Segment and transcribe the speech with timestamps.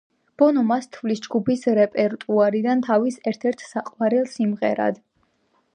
[0.41, 5.01] ბონო მას თვლის ჯგუფის რეპერტუარიდან თავის ერთ-ერთ საყვარელ სიმღერად.